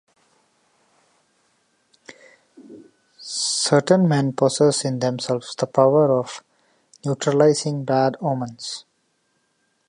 [3.19, 6.43] Certain men possess in themselves the power of
[7.05, 8.85] neutralizing bad omens.